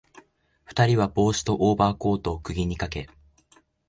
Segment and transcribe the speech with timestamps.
[0.65, 3.07] 二人は帽子とオーバーコートを釘にかけ、